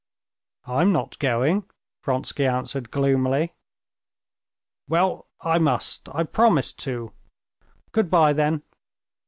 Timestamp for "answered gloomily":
2.47-3.53